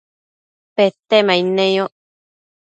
Petemaid 0.75 1.47
neyoc 1.57 1.93